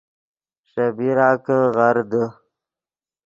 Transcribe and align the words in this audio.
ݰے 0.69 0.85
بیرا 0.97 1.29
کہ 1.45 1.57
غر 1.75 1.97
دے 2.11 2.23